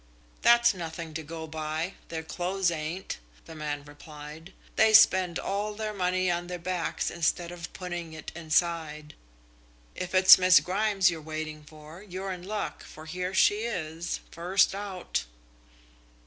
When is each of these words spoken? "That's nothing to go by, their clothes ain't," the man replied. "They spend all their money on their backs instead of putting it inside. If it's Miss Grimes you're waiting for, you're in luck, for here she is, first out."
"That's 0.41 0.73
nothing 0.73 1.13
to 1.13 1.21
go 1.21 1.45
by, 1.45 1.93
their 2.09 2.23
clothes 2.23 2.71
ain't," 2.71 3.19
the 3.45 3.53
man 3.53 3.85
replied. 3.85 4.51
"They 4.75 4.93
spend 4.95 5.37
all 5.37 5.75
their 5.75 5.93
money 5.93 6.31
on 6.31 6.47
their 6.47 6.57
backs 6.57 7.11
instead 7.11 7.51
of 7.51 7.71
putting 7.73 8.13
it 8.13 8.31
inside. 8.35 9.13
If 9.93 10.15
it's 10.15 10.39
Miss 10.39 10.59
Grimes 10.59 11.11
you're 11.11 11.21
waiting 11.21 11.63
for, 11.65 12.01
you're 12.01 12.31
in 12.31 12.41
luck, 12.41 12.83
for 12.83 13.05
here 13.05 13.35
she 13.35 13.57
is, 13.59 14.21
first 14.31 14.73
out." 14.73 15.25